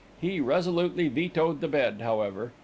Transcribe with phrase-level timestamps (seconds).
[0.19, 2.53] He resolutely vetoed the bed, however.